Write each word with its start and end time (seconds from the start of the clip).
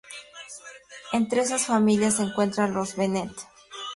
Entre 1.13 1.41
esas 1.41 1.67
familias 1.67 2.15
se 2.15 2.23
encuentran 2.23 2.73
los 2.73 2.95
Bennet. 2.95 3.29